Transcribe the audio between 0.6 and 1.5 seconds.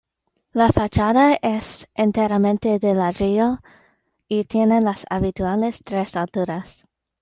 fachada